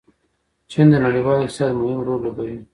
چین 0.71 0.87
د 0.91 0.95
نړیوال 1.05 1.39
اقتصاد 1.41 1.71
مهم 1.81 1.99
رول 2.07 2.19
لوبوي. 2.23 2.57